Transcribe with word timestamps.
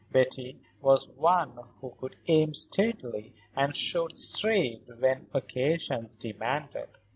Betty 0.11 0.59
was 0.81 1.09
one 1.09 1.59
who 1.79 1.91
could 1.99 2.15
aim 2.25 2.55
steadily 2.55 3.33
and 3.55 3.75
shoot 3.75 4.17
straight 4.17 4.81
when 4.97 5.27
occasion 5.31 6.07
demanded. 6.19 6.89